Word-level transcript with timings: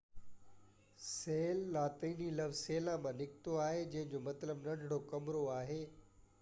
cell 1.07 1.61
لاطيني 1.75 2.29
لفظ 2.39 2.57
سيلا 2.69 2.95
مان 3.05 3.21
نڪتو 3.25 3.61
آهي 3.69 3.87
جنهن 3.95 4.11
جو 4.15 4.25
مطلب 4.31 4.67
ننڍڙو 4.69 5.03
ڪمرو 5.15 5.47
آهي 5.61 5.83